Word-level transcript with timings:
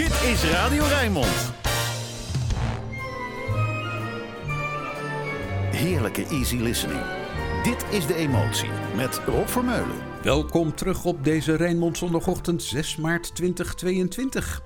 Dit 0.00 0.22
is 0.22 0.44
Radio 0.44 0.84
Rijnmond. 0.84 1.52
Heerlijke 5.70 6.26
easy 6.26 6.56
listening. 6.56 7.00
Dit 7.62 7.84
is 7.90 8.06
De 8.06 8.14
Emotie 8.14 8.68
met 8.96 9.20
Rob 9.26 9.46
Vermeulen. 9.46 9.96
Welkom 10.22 10.74
terug 10.74 11.04
op 11.04 11.24
deze 11.24 11.54
Rijnmond 11.54 11.98
zondagochtend 11.98 12.62
6 12.62 12.96
maart 12.96 13.34
2022. 13.34 14.62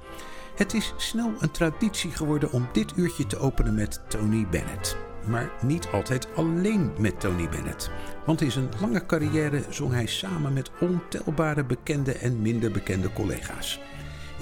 Het 0.56 0.74
is 0.74 0.92
snel 0.96 1.32
een 1.38 1.50
traditie 1.50 2.10
geworden 2.10 2.52
om 2.52 2.68
dit 2.72 2.92
uurtje 2.96 3.26
te 3.26 3.38
openen 3.38 3.74
met 3.74 4.00
Tony 4.08 4.46
Bennett. 4.50 4.96
Maar 5.26 5.52
niet 5.60 5.88
altijd 5.92 6.28
alleen 6.34 6.92
met 6.98 7.20
Tony 7.20 7.48
Bennett. 7.48 7.90
Want 8.26 8.40
in 8.40 8.50
zijn 8.50 8.68
lange 8.80 9.06
carrière 9.06 9.62
zong 9.70 9.92
hij 9.92 10.06
samen 10.06 10.52
met 10.52 10.70
ontelbare 10.80 11.64
bekende 11.64 12.12
en 12.12 12.42
minder 12.42 12.70
bekende 12.70 13.12
collega's. 13.12 13.80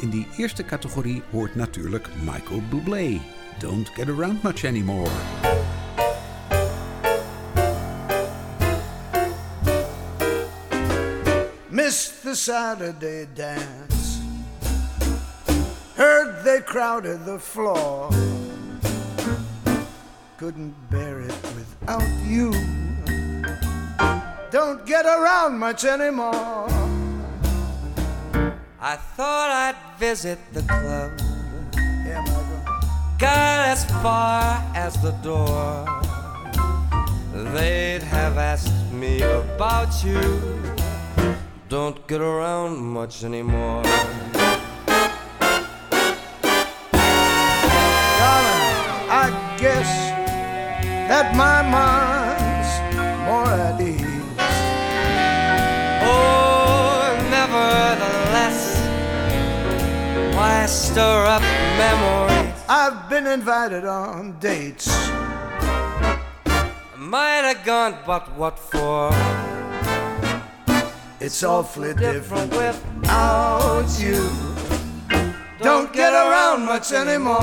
In 0.00 0.10
die 0.10 0.26
eerste 0.36 0.64
categorie 0.64 1.22
hoort 1.30 1.54
natuurlijk 1.54 2.08
Michael 2.20 2.62
Bublé. 2.70 3.20
Don't 3.58 3.90
get 3.94 4.08
around 4.08 4.42
much 4.42 4.64
anymore. 4.64 5.10
Missed 11.68 12.22
the 12.22 12.34
Saturday 12.34 13.26
dance. 13.34 14.20
Heard 15.96 16.44
they 16.44 16.60
crowded 16.60 17.24
the 17.24 17.38
floor. 17.38 18.10
Couldn't 20.36 20.74
bear 20.90 21.20
it 21.20 21.34
without 21.54 22.08
you. 22.26 22.52
Don't 24.50 24.84
get 24.84 25.06
around 25.06 25.58
much 25.58 25.84
anymore. 25.84 26.91
I 28.84 28.96
thought 28.96 29.48
I'd 29.48 29.76
visit 29.96 30.40
the 30.52 30.62
club. 30.62 31.12
Yeah, 32.04 32.24
Got 33.16 33.68
as 33.68 33.84
far 34.02 34.60
as 34.74 35.00
the 35.00 35.12
door. 35.22 35.86
They'd 37.54 38.02
have 38.02 38.38
asked 38.38 38.92
me 38.92 39.22
about 39.22 40.02
you. 40.02 40.18
Don't 41.68 42.04
get 42.08 42.20
around 42.20 42.76
much 42.78 43.22
anymore. 43.22 43.84
Darling, 43.84 44.66
I 49.22 49.56
guess 49.60 49.90
that 51.06 51.36
my 51.36 51.62
mind's 51.62 52.72
more 53.28 53.46
at 53.46 53.80
ease. 53.80 54.01
Stir 60.66 61.26
up 61.26 61.42
memories? 61.76 62.54
I've 62.68 63.08
been 63.08 63.26
invited 63.26 63.84
on 63.84 64.38
dates. 64.40 64.88
I 64.88 66.70
Might 66.96 67.44
have 67.44 67.64
gone, 67.64 67.98
but 68.06 68.24
what 68.36 68.58
for? 68.58 69.10
It's 71.20 71.42
awfully 71.44 71.94
different 71.94 72.50
without 72.52 73.88
you. 73.98 74.28
Don't 75.60 75.92
get 75.92 76.12
around 76.12 76.64
much 76.66 76.92
anymore. 76.92 77.38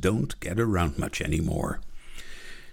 Don't 0.00 0.36
Get 0.38 0.58
Around 0.58 0.96
Much 0.96 1.22
Anymore. 1.22 1.78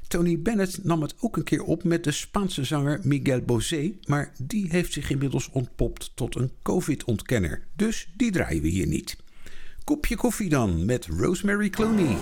Tony 0.07 0.39
Bennett 0.39 0.83
nam 0.83 1.01
het 1.01 1.15
ook 1.19 1.37
een 1.37 1.43
keer 1.43 1.63
op 1.63 1.83
met 1.83 2.03
de 2.03 2.11
Spaanse 2.11 2.63
zanger 2.63 2.99
Miguel 3.03 3.41
Bosé, 3.41 3.93
maar 4.05 4.33
die 4.37 4.67
heeft 4.69 4.93
zich 4.93 5.09
inmiddels 5.09 5.49
ontpopt 5.49 6.11
tot 6.15 6.35
een 6.35 6.51
COVID-ontkenner. 6.61 7.63
Dus 7.75 8.09
die 8.17 8.31
draaien 8.31 8.61
we 8.61 8.67
hier 8.67 8.87
niet. 8.87 9.17
Kopje 9.83 10.15
koffie 10.15 10.49
dan 10.49 10.85
met 10.85 11.05
Rosemary 11.05 11.69
Clooney. 11.69 12.17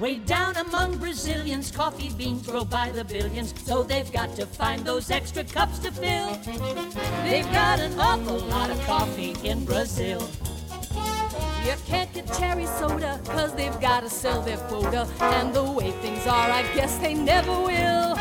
Way 0.00 0.18
down 0.18 0.56
among 0.56 0.98
Brazilians, 0.98 1.72
coffee 1.72 2.10
beans 2.10 2.46
grow 2.46 2.64
by 2.64 2.90
the 2.90 3.02
billions, 3.02 3.52
so 3.64 3.82
they've 3.82 4.10
got 4.12 4.36
to 4.36 4.46
find 4.46 4.84
those 4.84 5.10
extra 5.10 5.42
cups 5.42 5.80
to 5.80 5.90
fill. 5.90 6.38
They've 7.24 7.50
got 7.50 7.80
an 7.80 7.98
awful 7.98 8.38
lot 8.38 8.70
of 8.70 8.80
coffee 8.84 9.34
in 9.42 9.64
Brazil. 9.64 10.20
You 11.64 11.74
can't 11.86 12.12
get 12.14 12.32
cherry 12.34 12.66
soda, 12.66 13.20
cause 13.24 13.52
they've 13.56 13.80
gotta 13.80 14.08
sell 14.08 14.40
their 14.40 14.56
quota. 14.68 15.08
And 15.20 15.52
the 15.52 15.64
way 15.64 15.90
things 15.90 16.24
are, 16.28 16.48
I 16.48 16.62
guess 16.74 16.96
they 16.98 17.14
never 17.14 17.50
will. 17.50 18.14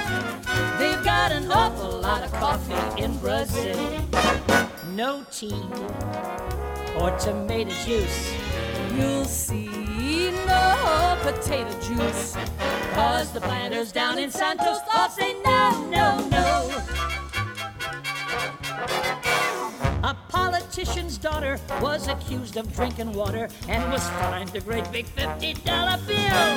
They've 0.80 1.04
got 1.04 1.32
an 1.32 1.52
awful 1.52 2.00
lot 2.00 2.24
of 2.24 2.32
coffee 2.34 3.04
in 3.04 3.16
Brazil. 3.20 3.78
No 4.96 5.24
tea 5.32 5.64
or 7.00 7.16
tomato 7.20 7.70
juice. 7.86 8.34
You'll 8.96 9.26
see 9.26 9.77
potato 11.32 11.70
juice. 11.82 12.38
Cause 12.94 13.34
the 13.34 13.42
planters 13.42 13.92
down 13.92 14.18
in 14.18 14.31
Santos 14.31 14.80
all 14.96 15.10
say 15.10 15.34
no, 15.44 15.86
no, 15.90 16.25
no. 16.30 16.84
A 20.04 20.16
politician's 20.30 21.18
daughter 21.18 21.60
was 21.81 22.07
accused 22.07 22.56
of 22.56 22.74
drinking 22.74 23.12
water 23.12 23.50
and 23.68 23.92
was 23.92 24.07
fined 24.22 24.56
a 24.56 24.62
great 24.62 24.90
big 24.90 25.06
$50 25.18 25.66
bill. 25.66 26.48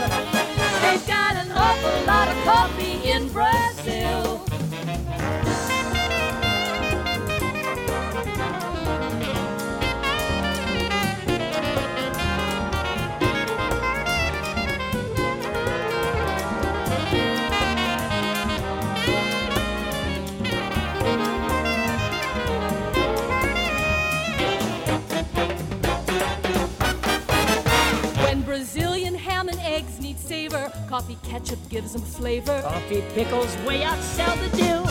They've 0.82 1.06
got 1.06 1.34
an 1.34 1.50
awful 1.50 2.06
lot 2.06 2.28
of 2.28 2.36
coffee 2.44 3.10
in 3.10 3.28
Brazil. 3.32 4.49
Coffee 30.90 31.18
ketchup 31.22 31.60
gives 31.68 31.92
them 31.92 32.02
flavor. 32.02 32.60
Coffee 32.62 33.04
pickles 33.14 33.56
way 33.58 33.82
outsell 33.82 34.36
the 34.42 34.56
dill. 34.56 34.84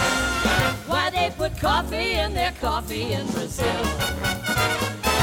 Why 0.88 1.10
they 1.10 1.30
put 1.36 1.60
coffee 1.60 2.14
in 2.14 2.34
their 2.34 2.54
coffee 2.62 3.12
in 3.12 3.28
Brazil. 3.28 3.84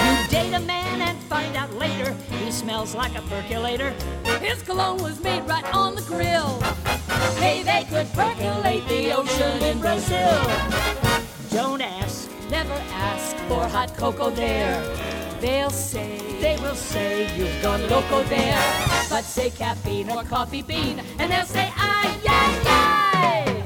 You 0.05 0.29
date 0.29 0.53
a 0.53 0.61
man 0.61 1.01
and 1.01 1.19
find 1.31 1.57
out 1.57 1.73
later 1.77 2.15
he 2.31 2.53
smells 2.53 2.95
like 2.95 3.17
a 3.17 3.23
percolator. 3.23 3.95
His 4.43 4.63
cologne 4.65 5.03
was 5.03 5.19
made 5.23 5.49
right 5.49 5.65
on 5.75 5.95
the 5.95 6.03
grill. 6.03 6.61
Hey, 7.41 7.63
they 7.63 7.85
could 7.89 8.13
percolate 8.13 8.87
the 8.87 9.13
ocean 9.17 9.63
in 9.63 9.81
Brazil. 9.81 10.43
Don't 11.49 11.81
ask, 11.81 12.29
never 12.51 12.75
ask 12.93 13.35
for 13.49 13.67
hot 13.67 13.97
cocoa 13.97 14.29
there. 14.29 14.83
They'll 15.41 15.71
say, 15.71 16.21
they 16.39 16.59
will 16.61 16.75
say 16.75 17.35
you've 17.35 17.63
gone 17.63 17.81
loco 17.89 18.23
there. 18.25 18.96
But 19.09 19.25
say 19.25 19.51
caffeine 19.51 20.11
or 20.11 20.25
coffee 20.25 20.63
bean, 20.63 21.01
and 21.19 21.31
they'll 21.31 21.47
say, 21.47 21.73
ay, 21.77 22.19
ay, 22.29 22.61
ay. 22.67 23.63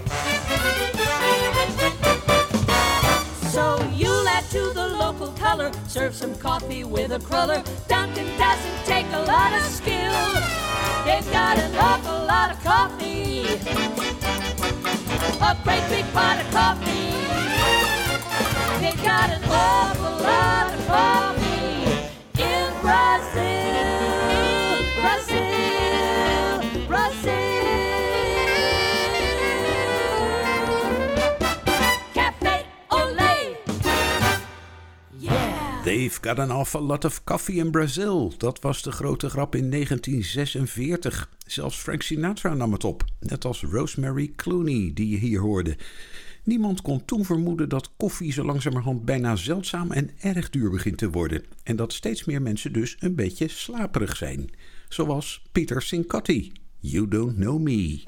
So 3.50 3.82
you'll 3.94 4.28
add 4.28 4.44
to 4.50 4.72
the 4.72 4.86
local 4.86 5.32
color, 5.32 5.72
serve 5.88 6.14
some 6.14 6.34
coffee 6.36 6.84
with 6.84 7.12
a 7.12 7.18
cruller. 7.18 7.62
Dunkin' 7.88 8.36
doesn't 8.38 8.84
take 8.84 9.06
a 9.12 9.22
lot 9.22 9.52
of 9.52 9.62
skill. 9.62 10.34
They've 11.04 11.32
got 11.32 11.58
an 11.58 11.74
awful 11.76 12.26
lot 12.26 12.50
of 12.52 12.62
coffee. 12.62 13.46
A 15.40 15.56
great 15.64 15.88
big 15.88 16.04
pot 16.12 16.38
of 16.38 16.50
coffee. 16.52 17.10
They've 18.80 19.02
got 19.02 19.30
an 19.30 19.42
awful 19.44 20.12
lot 20.22 20.72
of 20.72 20.86
coffee 20.86 21.84
in 22.40 22.72
Brazil, 22.82 23.69
They've 35.90 36.18
got 36.20 36.38
an 36.38 36.50
awful 36.50 36.80
lot 36.80 37.04
of 37.04 37.24
coffee 37.24 37.58
in 37.58 37.70
Brazil. 37.70 38.32
Dat 38.36 38.60
was 38.60 38.82
de 38.82 38.92
grote 38.92 39.30
grap 39.30 39.54
in 39.54 39.70
1946. 39.70 41.30
Zelfs 41.46 41.76
Frank 41.76 42.02
Sinatra 42.02 42.54
nam 42.54 42.72
het 42.72 42.84
op. 42.84 43.04
Net 43.20 43.44
als 43.44 43.62
Rosemary 43.62 44.32
Clooney, 44.36 44.90
die 44.94 45.08
je 45.08 45.16
hier 45.16 45.40
hoorde. 45.40 45.76
Niemand 46.44 46.82
kon 46.82 47.04
toen 47.04 47.24
vermoeden 47.24 47.68
dat 47.68 47.90
koffie 47.96 48.32
zo 48.32 48.44
langzamerhand 48.44 49.04
bijna 49.04 49.36
zeldzaam 49.36 49.92
en 49.92 50.10
erg 50.20 50.50
duur 50.50 50.70
begint 50.70 50.98
te 50.98 51.10
worden. 51.10 51.44
En 51.62 51.76
dat 51.76 51.92
steeds 51.92 52.24
meer 52.24 52.42
mensen 52.42 52.72
dus 52.72 52.96
een 52.98 53.14
beetje 53.14 53.48
slaperig 53.48 54.16
zijn. 54.16 54.50
Zoals 54.88 55.42
Peter 55.52 55.82
Sincotti. 55.82 56.52
You 56.78 57.08
don't 57.08 57.34
know 57.34 57.60
me. 57.60 58.02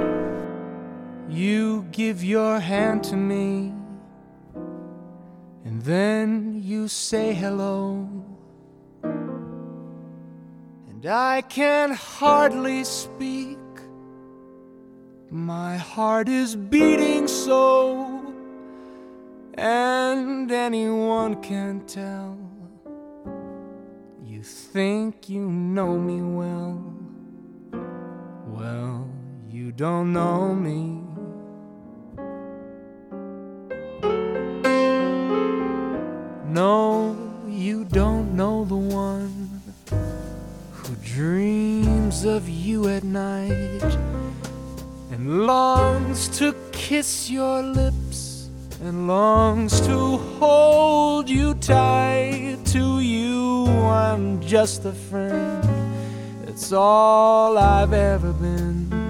You 1.28 1.84
give 1.90 2.26
your 2.26 2.60
hand 2.60 3.08
to 3.08 3.16
me, 3.16 3.72
and 5.64 5.82
then 5.82 6.60
you 6.62 6.88
say 6.88 7.32
hello. 7.32 8.08
And 9.02 11.06
I 11.06 11.42
can 11.42 11.92
hardly 11.92 12.84
speak, 12.84 13.58
my 15.30 15.76
heart 15.76 16.28
is 16.28 16.56
beating 16.56 17.28
so, 17.28 18.34
and 19.54 20.50
anyone 20.50 21.40
can 21.42 21.86
tell. 21.86 22.38
You 24.24 24.42
think 24.42 25.28
you 25.28 25.48
know 25.48 25.98
me 25.98 26.22
well. 26.22 26.82
Well, 28.46 29.08
you 29.48 29.70
don't 29.70 30.12
know 30.12 30.54
me. 30.54 31.11
No, 36.52 37.16
you 37.48 37.84
don't 37.84 38.36
know 38.36 38.66
the 38.66 38.76
one 38.76 39.62
who 40.74 40.94
dreams 40.96 42.26
of 42.26 42.46
you 42.46 42.88
at 42.88 43.04
night 43.04 43.82
and 45.10 45.46
longs 45.46 46.28
to 46.36 46.54
kiss 46.70 47.30
your 47.30 47.62
lips 47.62 48.50
and 48.82 49.06
longs 49.06 49.80
to 49.86 50.18
hold 50.38 51.30
you 51.30 51.54
tight. 51.54 52.58
To 52.66 53.00
you, 53.00 53.66
I'm 53.68 54.38
just 54.42 54.84
a 54.84 54.92
friend. 54.92 55.66
It's 56.46 56.70
all 56.70 57.56
I've 57.56 57.94
ever 57.94 58.30
been. 58.30 59.01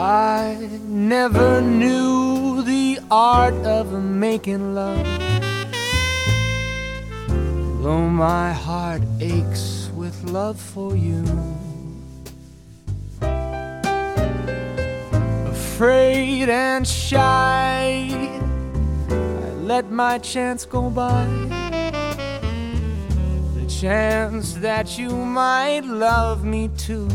I 0.00 0.56
never 0.86 1.60
knew 1.60 2.62
the 2.62 3.00
art 3.10 3.52
of 3.66 3.92
making 3.92 4.74
love. 4.74 5.06
Though 7.82 8.08
my 8.08 8.50
heart 8.50 9.02
aches 9.20 9.90
with 9.94 10.24
love 10.24 10.58
for 10.58 10.96
you. 10.96 11.22
Afraid 15.50 16.48
and 16.48 16.88
shy, 16.88 18.08
I 19.10 19.52
let 19.60 19.90
my 19.90 20.16
chance 20.16 20.64
go 20.64 20.88
by. 20.88 21.26
The 23.54 23.66
chance 23.68 24.54
that 24.54 24.98
you 24.98 25.10
might 25.10 25.84
love 25.84 26.42
me 26.42 26.70
too. 26.78 27.06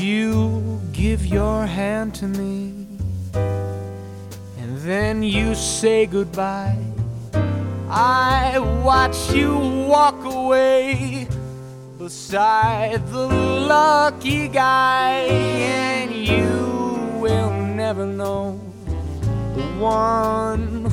You 0.00 0.80
give 0.92 1.26
your 1.26 1.66
hand 1.66 2.14
to 2.16 2.26
me, 2.26 2.86
and 3.34 4.78
then 4.78 5.22
you 5.22 5.54
say 5.54 6.06
goodbye. 6.06 6.78
I 7.90 8.58
watch 8.82 9.30
you 9.34 9.58
walk 9.86 10.24
away 10.24 11.28
beside 11.98 13.06
the 13.08 13.26
lucky 13.26 14.48
guy, 14.48 15.26
and 15.28 16.14
you 16.14 17.20
will 17.20 17.52
never 17.52 18.06
know 18.06 18.58
the 19.54 19.66
one 19.78 20.89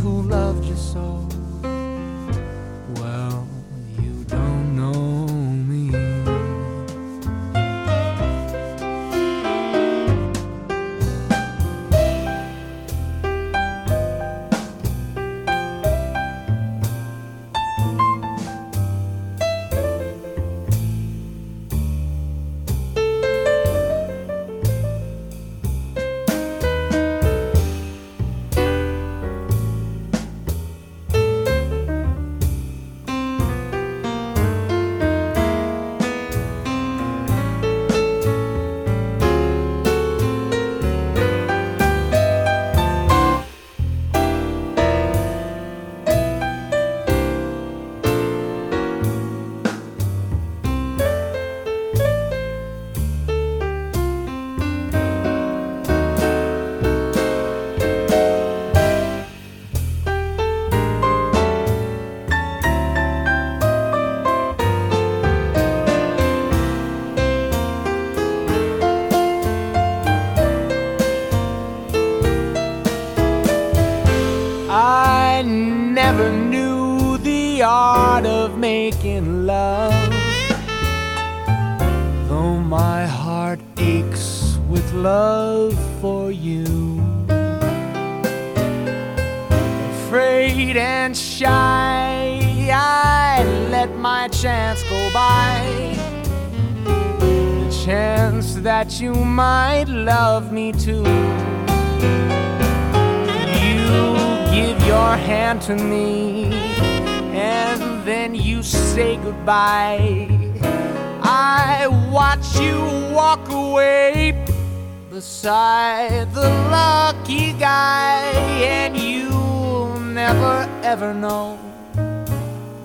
ever 120.87 121.13
know 121.13 121.57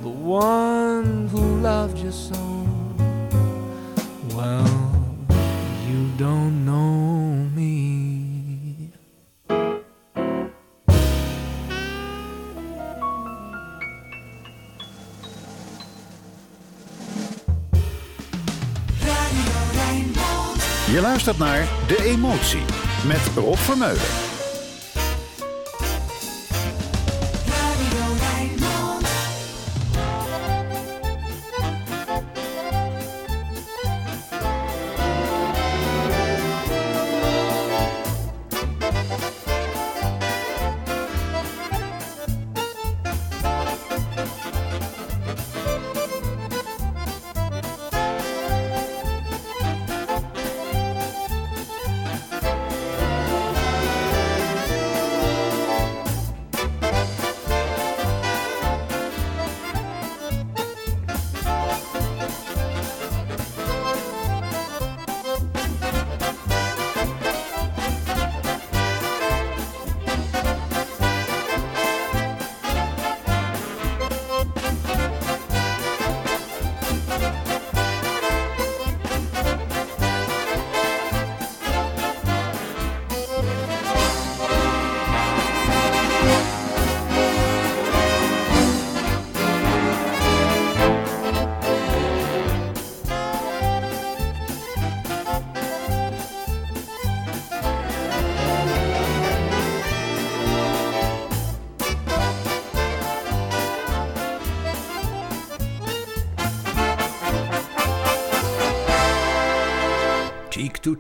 the 0.03 0.09
one 0.09 1.29
who 1.29 1.61
loved 1.61 1.97
you 1.99 2.11
so. 2.11 2.35
Well, 4.35 4.67
you 5.89 6.09
don't 6.17 6.65
know 6.65 7.33
me. 7.55 8.91
Je 20.87 21.01
luistert 21.01 21.39
naar 21.39 21.69
De 21.87 22.03
Emotie 22.05 22.65
met 23.07 23.31
Rob 23.35 23.57
Vermeulen. 23.57 24.32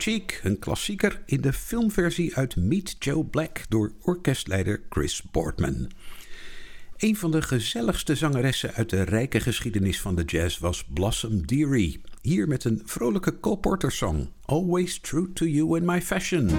Cheek 0.02 0.40
een 0.42 0.58
klassieker 0.58 1.22
in 1.26 1.40
de 1.40 1.52
filmversie 1.52 2.36
uit 2.36 2.56
Meet 2.56 2.96
Joe 2.98 3.24
Black 3.24 3.64
door 3.68 3.92
orkestleider 4.00 4.82
Chris 4.88 5.22
Boardman. 5.32 5.90
Een 6.96 7.16
van 7.16 7.30
de 7.30 7.42
gezelligste 7.42 8.14
zangeressen 8.14 8.74
uit 8.74 8.90
de 8.90 9.02
rijke 9.02 9.40
geschiedenis 9.40 10.00
van 10.00 10.14
de 10.14 10.24
jazz 10.24 10.58
was 10.58 10.84
Blossom 10.84 11.46
Dearie. 11.46 12.00
Hier 12.22 12.48
met 12.48 12.64
een 12.64 12.82
vrolijke 12.84 13.40
Cole 13.40 13.58
Porter 13.58 13.92
song, 13.92 14.28
Always 14.44 14.98
True 14.98 15.32
to 15.32 15.46
You 15.46 15.76
in 15.76 15.84
My 15.84 16.02
Fashion. 16.02 16.50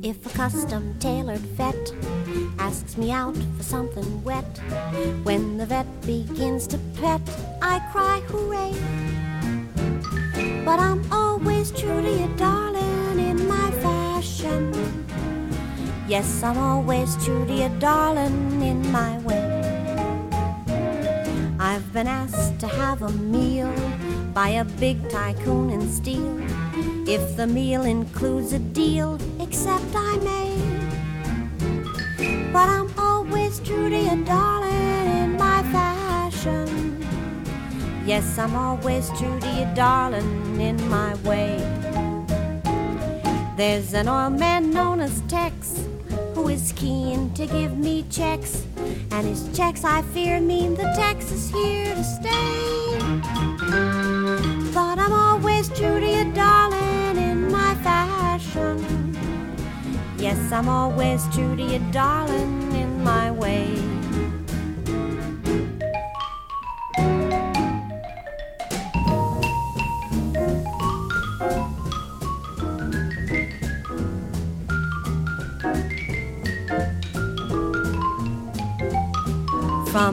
If 0.00 0.16
a 0.26 0.48
custom 0.48 0.98
tailored 0.98 1.44
vet 1.56 1.94
asks 2.56 2.96
me 2.96 3.10
out 3.12 3.36
for 3.56 3.64
something 3.64 4.22
wet, 4.24 4.60
when 5.22 5.56
the 5.56 5.66
vet 5.66 5.86
begins 6.06 6.68
to 6.68 6.78
pet, 6.94 7.20
I 7.60 7.80
cry 7.90 8.20
hooray. 8.28 8.72
But 10.64 10.78
I'm 10.78 11.02
always 11.12 11.72
true 11.72 12.00
to 12.00 12.10
you, 12.10 12.28
darling, 12.36 13.18
in 13.18 13.48
my 13.48 13.70
fashion. 13.82 14.72
Yes, 16.06 16.44
I'm 16.44 16.58
always 16.58 17.16
true 17.24 17.44
to 17.46 17.52
you, 17.52 17.68
darling, 17.80 18.62
in 18.62 18.88
my 18.92 19.18
way. 19.18 19.44
I've 21.58 21.92
been 21.92 22.06
asked 22.06 22.60
to 22.60 22.68
have 22.68 23.02
a 23.02 23.10
meal 23.10 23.72
by 24.32 24.50
a 24.50 24.64
big 24.64 25.08
tycoon 25.10 25.70
in 25.70 25.90
steel. 25.90 26.40
If 27.08 27.36
the 27.36 27.48
meal 27.48 27.82
includes 27.82 28.52
a 28.52 28.60
deal, 28.60 29.18
except 29.40 29.92
I 29.94 30.16
may. 30.18 30.54
But 32.52 32.68
I'm 32.68 32.90
always 32.96 33.58
true 33.60 33.90
to 33.90 33.98
you, 33.98 34.24
darling, 34.24 34.55
Yes, 38.06 38.38
I'm 38.38 38.54
always 38.54 39.08
true 39.18 39.40
to 39.40 39.48
you, 39.58 39.66
darling, 39.74 40.60
in 40.60 40.76
my 40.88 41.16
way. 41.24 41.58
There's 43.56 43.94
an 43.94 44.06
oil 44.06 44.30
man 44.30 44.70
known 44.70 45.00
as 45.00 45.22
Tex 45.22 45.84
who 46.32 46.46
is 46.46 46.72
keen 46.76 47.34
to 47.34 47.48
give 47.48 47.76
me 47.76 48.04
checks. 48.08 48.64
And 49.10 49.26
his 49.26 49.48
checks, 49.56 49.82
I 49.82 50.02
fear, 50.02 50.38
mean 50.38 50.76
the 50.76 50.84
Tex 50.94 51.32
is 51.32 51.50
here 51.50 51.96
to 51.96 52.04
stay. 52.04 52.98
But 54.72 55.00
I'm 55.00 55.12
always 55.12 55.68
true 55.70 55.98
to 55.98 56.08
you, 56.08 56.32
darling, 56.32 57.16
in 57.16 57.50
my 57.50 57.74
fashion. 57.82 59.18
Yes, 60.16 60.52
I'm 60.52 60.68
always 60.68 61.26
true 61.34 61.56
to 61.56 61.62
you, 61.62 61.80
darling, 61.90 62.72
in 62.72 63.02
my 63.02 63.32
way. 63.32 63.95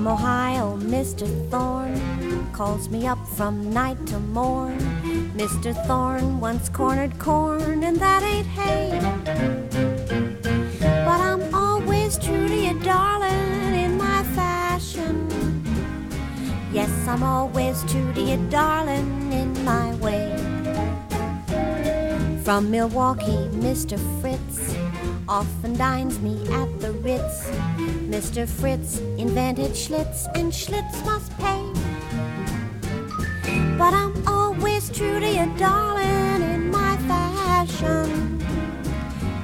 From 0.04 0.12
Ohio, 0.12 0.78
Mr. 0.80 1.26
Thorne 1.50 2.52
calls 2.52 2.90
me 2.90 3.08
up 3.08 3.26
from 3.26 3.72
night 3.72 4.06
to 4.08 4.20
morn. 4.20 4.78
Mr. 5.34 5.74
Thorne 5.88 6.42
once 6.42 6.68
cornered 6.68 7.18
corn, 7.20 7.86
and 7.86 7.96
that 7.96 8.22
ain't 8.22 8.46
hay. 8.46 9.00
But 10.82 11.22
I'm 11.22 11.56
always 11.56 12.18
true 12.18 12.50
to 12.50 12.54
you, 12.54 12.78
darling, 12.82 13.76
in 13.76 13.98
my 13.98 14.24
fashion. 14.36 15.16
Yes, 16.74 16.92
I'm 17.08 17.24
always 17.24 17.82
true 17.90 18.12
to 18.12 18.22
you, 18.22 18.46
darling, 18.50 19.32
in 19.32 19.64
my 19.64 19.96
way. 20.04 20.36
From 22.44 22.70
Milwaukee, 22.70 23.48
Mr. 23.54 23.98
Fritz 24.20 24.83
often 25.34 25.75
dines 25.75 26.20
me 26.20 26.36
at 26.54 26.80
the 26.80 26.92
Ritz. 27.02 27.50
Mr. 28.13 28.48
Fritz 28.48 29.00
invented 29.18 29.72
Schlitz, 29.72 30.28
and 30.36 30.54
Schlitz 30.54 31.04
must 31.06 31.36
pay. 31.40 31.63
But 33.75 33.96
I'm 33.96 34.13
always 34.28 34.92
true 34.92 35.20
to 35.20 35.28
you, 35.28 35.52
darling, 35.58 36.44
in 36.54 36.70
my 36.70 36.98
fashion. 37.08 38.40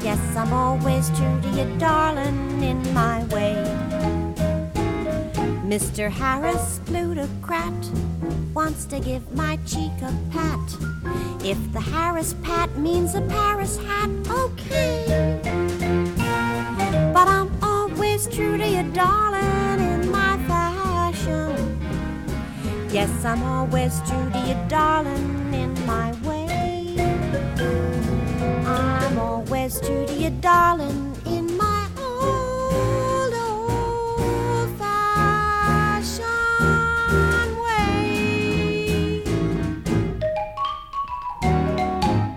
Yes, 0.04 0.22
I'm 0.36 0.54
always 0.54 1.10
true 1.18 1.42
to 1.42 1.50
you, 1.58 1.78
darling, 1.80 2.62
in 2.62 2.80
my 2.94 3.24
way. 3.34 3.56
Mr. 5.66 6.12
Harris, 6.12 6.82
plutocrat, 6.86 7.82
wants 8.54 8.86
to 8.86 9.00
give 9.00 9.24
my 9.34 9.58
cheek 9.66 9.96
a 10.04 10.14
pat. 10.30 10.68
If 11.44 11.60
the 11.74 11.82
Harris 11.82 12.36
pat 12.44 12.78
means 12.78 13.16
a 13.16 13.22
Paris 13.22 13.78
hat, 13.78 14.12
okay. 14.30 15.49
But 17.20 17.28
I'm 17.28 17.52
always 17.62 18.28
true 18.28 18.58
to 18.58 18.66
you, 18.66 18.84
darling, 18.94 19.80
in 19.92 20.10
my 20.10 20.38
fashion. 20.48 21.78
Yes, 22.94 23.10
I'm 23.26 23.44
always 23.44 24.00
true 24.08 24.30
to 24.32 24.40
you, 24.48 24.56
darling, 24.70 25.54
in 25.54 25.74
my 25.86 26.14
way. 26.24 26.96
I'm 28.66 29.20
always 29.20 29.82
true 29.82 30.06
to 30.06 30.14
you, 30.14 30.30
darling, 30.40 31.14
in 31.26 31.58
my 31.58 31.90
old, 31.98 33.34
old 33.34 34.70
fashioned 34.80 36.24
way. 37.66 39.24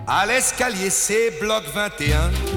À 0.05 0.25
l'escalier 0.25 0.89
C, 0.89 1.31
bloc 1.39 1.63
21. 1.71 2.52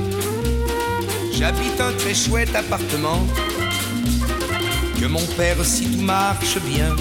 J'habite 1.38 1.78
un 1.82 1.92
très 1.92 2.14
chouette 2.14 2.54
appartement 2.56 3.26
que 4.98 5.04
mon 5.04 5.24
père, 5.36 5.62
si 5.62 5.86
tout 5.90 6.00
marche 6.00 6.58
bien, 6.60 6.96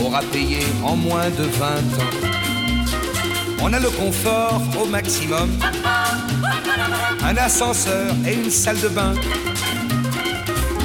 aura 0.00 0.20
payé 0.20 0.60
en 0.84 0.94
moins 0.94 1.28
de 1.30 1.42
20 1.42 1.66
ans. 1.66 2.28
On 3.60 3.72
a 3.72 3.80
le 3.80 3.90
confort 3.90 4.62
au 4.80 4.86
maximum, 4.86 5.50
un 7.24 7.36
ascenseur 7.36 8.14
et 8.24 8.34
une 8.34 8.50
salle 8.50 8.80
de 8.80 8.88
bain. 8.88 9.14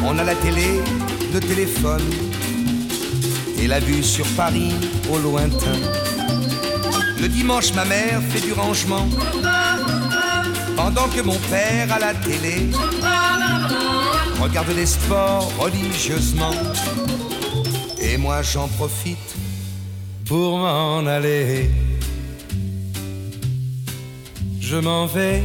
On 0.03 0.17
a 0.17 0.23
la 0.23 0.33
télé, 0.33 0.81
le 1.31 1.39
téléphone 1.39 2.09
et 3.59 3.67
la 3.67 3.79
vue 3.79 4.01
sur 4.01 4.25
Paris 4.35 4.73
au 5.11 5.19
lointain. 5.19 5.77
Le 7.21 7.27
dimanche, 7.27 7.71
ma 7.75 7.85
mère 7.85 8.19
fait 8.31 8.41
du 8.41 8.51
rangement. 8.51 9.07
Pendant 10.75 11.07
que 11.09 11.21
mon 11.21 11.37
père 11.49 11.91
à 11.91 11.99
la 11.99 12.13
télé 12.13 12.69
regarde 14.41 14.71
les 14.75 14.85
sports 14.85 15.51
religieusement. 15.57 16.55
Et 17.99 18.17
moi 18.17 18.41
j'en 18.41 18.67
profite 18.67 19.35
pour 20.25 20.57
m'en 20.57 21.05
aller. 21.05 21.69
Je 24.59 24.77
m'en 24.77 25.05
vais 25.05 25.43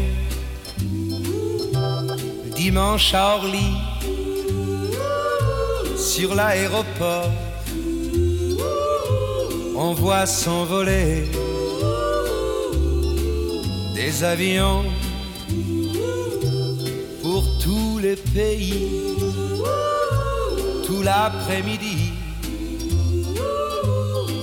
dimanche 2.57 3.15
à 3.15 3.37
Orly 3.37 3.73
sur 5.97 6.35
l'aéroport. 6.35 7.31
On 9.77 9.93
voit 9.93 10.27
s'envoler 10.27 11.25
des 13.95 14.25
avions 14.25 14.85
pays 18.17 18.89
tout 20.87 21.03
l'après-midi. 21.03 22.13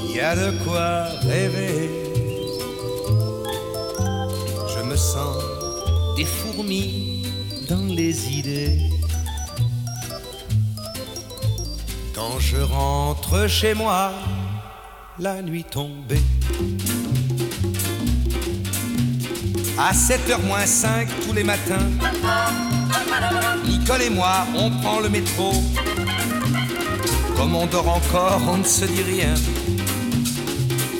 Il 0.09 0.15
y 0.15 0.19
a 0.19 0.35
de 0.35 0.51
quoi 0.63 1.05
rêver. 1.27 1.89
Je 4.73 4.81
me 4.83 4.95
sens 4.95 5.43
des 6.15 6.25
fourmis 6.25 7.23
dans 7.69 7.85
les 7.85 8.29
idées. 8.31 8.79
Quand 12.13 12.39
je 12.39 12.57
rentre 12.57 13.47
chez 13.47 13.73
moi, 13.73 14.11
la 15.19 15.41
nuit 15.41 15.65
tombée. 15.65 16.21
À 19.77 19.91
7h 19.91 20.41
moins 20.45 20.65
5 20.65 21.07
tous 21.25 21.33
les 21.33 21.43
matins, 21.43 21.89
Nicole 23.67 24.01
et 24.03 24.09
moi, 24.09 24.45
on 24.55 24.69
prend 24.71 24.99
le 24.99 25.09
métro. 25.09 25.53
Comme 27.35 27.55
on 27.55 27.65
dort 27.65 27.89
encore, 27.89 28.41
on 28.47 28.57
ne 28.57 28.63
se 28.63 28.85
dit 28.85 29.03
rien. 29.03 29.33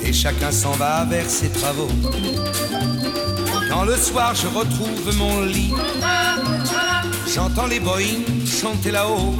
Et 0.04 0.12
chacun 0.12 0.50
s'en 0.50 0.72
va 0.72 1.04
vers 1.04 1.28
ses 1.28 1.50
travaux. 1.50 1.90
Quand 3.68 3.84
le 3.84 3.96
soir 3.96 4.34
je 4.34 4.46
retrouve 4.46 5.16
mon 5.16 5.42
lit, 5.42 5.72
j'entends 7.34 7.66
les 7.66 7.80
Boeing 7.80 8.22
chanter 8.46 8.90
là-haut. 8.90 9.34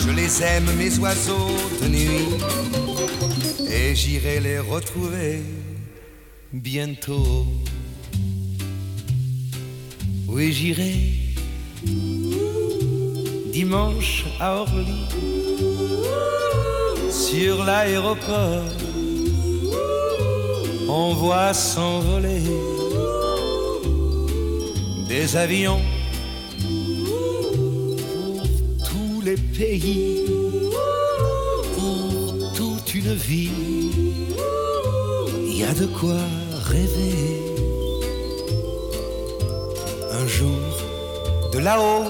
Je 0.00 0.10
les 0.10 0.42
aime, 0.42 0.70
mes 0.76 0.98
oiseaux 0.98 1.56
de 1.82 1.88
nuit, 1.88 2.28
et 3.70 3.94
j'irai 3.94 4.40
les 4.40 4.58
retrouver 4.58 5.42
bientôt. 6.52 7.46
Oui, 10.34 10.52
j'irai 10.52 10.94
dimanche 13.52 14.24
à 14.40 14.56
Orly, 14.56 15.06
sur 17.08 17.62
l'aéroport. 17.62 18.64
On 20.88 21.14
voit 21.14 21.54
s'envoler 21.54 22.42
des 25.06 25.36
avions 25.36 25.80
pour 26.60 27.52
tous 28.88 29.20
les 29.24 29.36
pays, 29.36 30.24
pour 31.76 32.52
toute 32.54 32.92
une 32.92 33.14
vie. 33.14 33.52
Il 35.46 35.58
y 35.60 35.62
a 35.62 35.72
de 35.74 35.86
quoi 35.86 36.18
rêver. 36.64 37.33
Là-haut, 41.64 42.04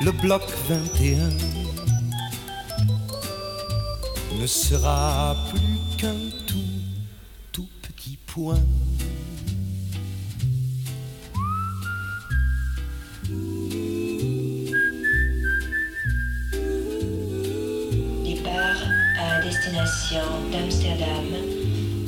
le 0.00 0.10
bloc 0.10 0.42
21 0.68 1.30
ne 4.40 4.46
sera 4.46 5.36
plus 5.48 5.96
qu'un 5.96 6.16
tout, 6.44 6.56
tout 7.52 7.68
petit 7.82 8.18
point. 8.26 8.58
Départ 18.24 18.82
à 19.20 19.40
destination 19.40 20.26
d'Amsterdam, 20.50 21.28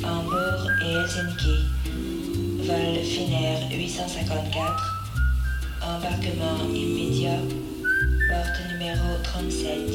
Hambourg 0.04 0.66
et 0.82 0.94
Helsinki. 0.94 1.56
Vol 2.66 3.04
Finnair 3.04 3.70
854. 3.70 4.89
Embarquement 6.02 6.74
immédiat. 6.74 7.40
Porte 8.28 8.72
numéro 8.72 9.22
37. 9.22 9.86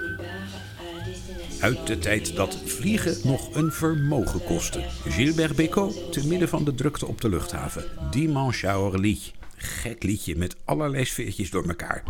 Départ 0.00 0.52
à 0.78 1.04
destination. 1.04 1.60
Uit 1.60 1.86
de 1.86 1.98
tijd 1.98 2.36
dat 2.36 2.58
vliegen 2.64 3.16
nog 3.24 3.54
een 3.54 3.72
vermogen 3.72 4.44
kostte. 4.44 4.80
Gilbert 5.04 5.56
Bécaud 5.56 6.12
te 6.12 6.26
midden 6.26 6.48
van 6.48 6.64
de 6.64 6.74
drukte 6.74 7.06
op 7.06 7.20
de 7.20 7.28
luchthaven. 7.28 7.84
Dimanche 8.10 8.68
à 8.68 8.80
Orly. 8.80 9.18
Gek 9.56 10.02
liedje 10.02 10.36
met 10.36 10.56
allerlei 10.64 11.04
sfeertjes 11.04 11.50
door 11.50 11.68
elkaar. 11.68 12.04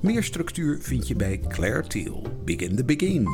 Meer 0.00 0.22
structuur 0.22 0.78
vind 0.80 1.08
je 1.08 1.14
bij 1.14 1.40
Claire 1.48 1.86
Teal. 1.86 2.22
Begin 2.44 2.76
the 2.76 2.84
Begin. 2.84 3.28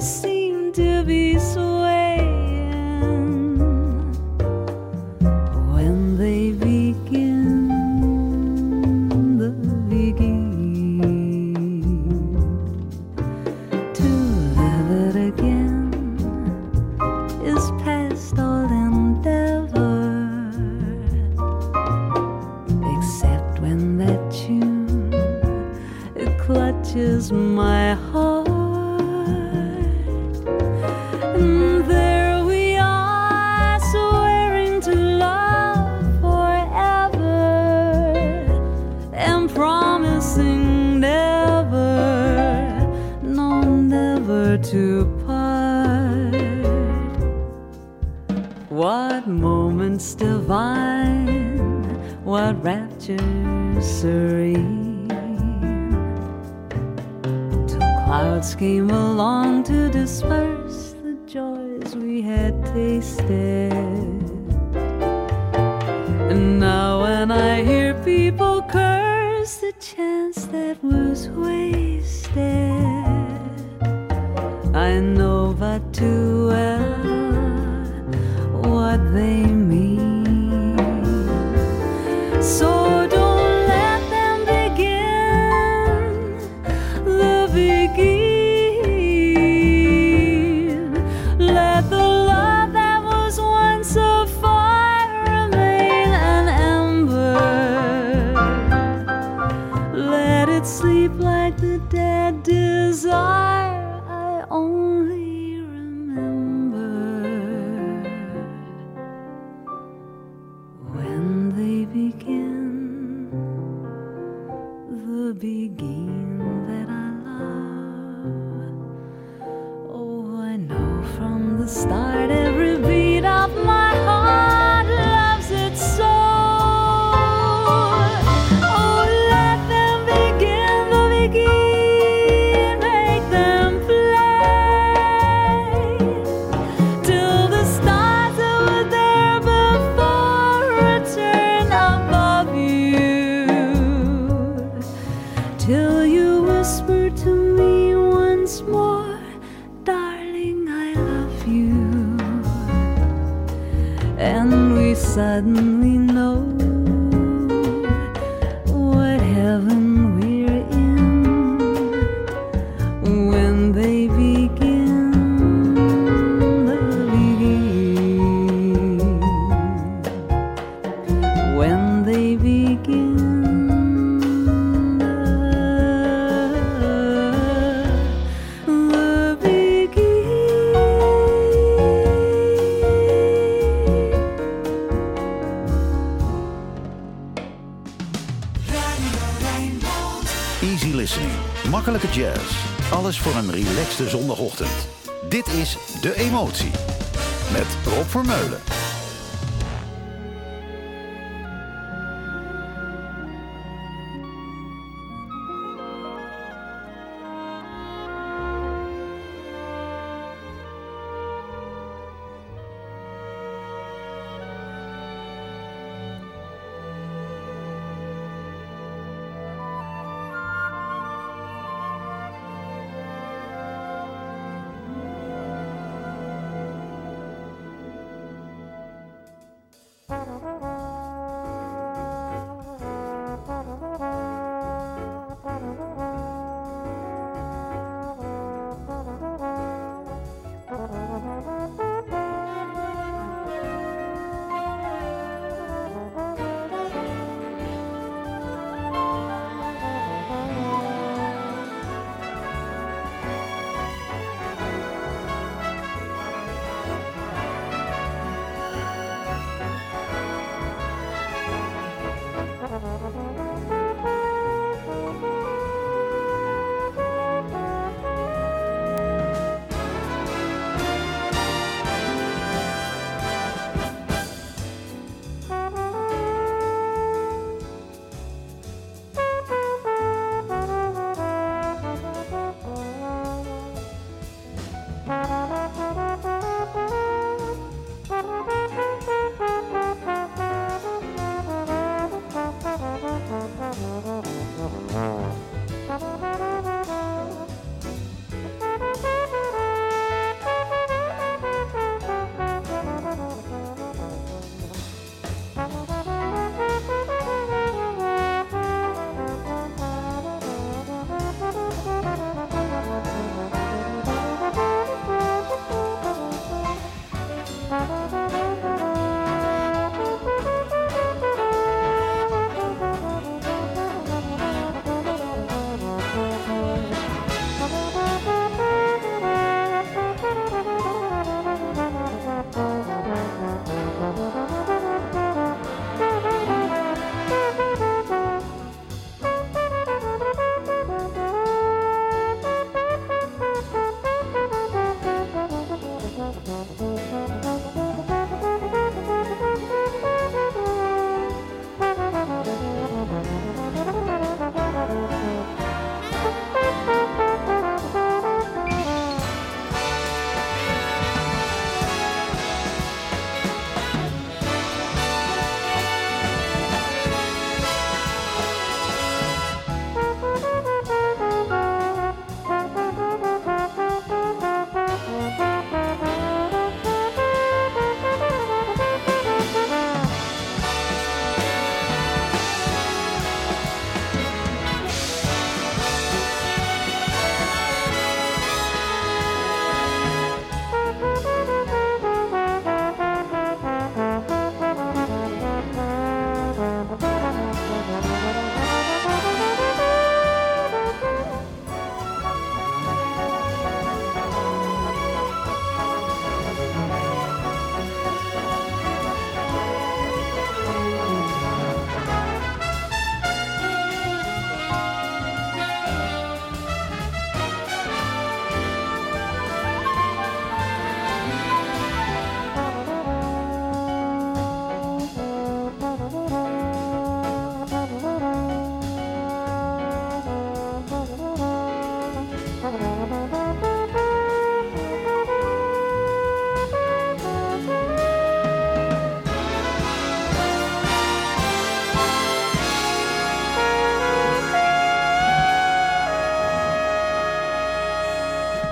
Seem 0.00 0.72
to 0.72 1.04
be 1.04 1.38
swaying 1.38 1.79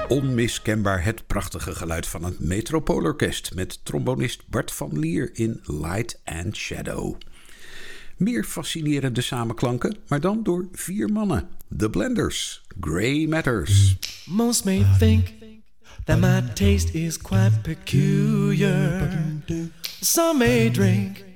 Onmiskenbaar 0.09 1.05
het 1.05 1.27
prachtige 1.27 1.75
geluid 1.75 2.07
van 2.07 2.25
het 2.25 2.41
Metropoolorkest 2.41 3.55
met 3.55 3.85
trombonist 3.85 4.49
Bart 4.49 4.73
van 4.73 4.99
Lier 4.99 5.31
in 5.33 5.61
Light 5.65 6.21
and 6.25 6.57
Shadow. 6.57 7.15
Meer 8.17 8.45
fascinerende 8.45 9.21
samenklanken, 9.21 9.97
maar 10.09 10.21
dan 10.21 10.43
door 10.43 10.69
vier 10.73 11.09
mannen. 11.09 11.49
The 11.77 11.91
Blenders, 11.91 12.63
Grey 12.81 13.27
Matters. 13.27 13.97
Most 14.27 14.65
may 14.65 14.87
think 14.99 15.29
that 16.05 16.19
my 16.19 16.43
taste 16.55 16.93
is 16.93 17.19
quite 17.19 17.61
peculiar. 17.63 19.11
Some 20.01 20.39
may 20.39 20.71
drink 20.71 21.28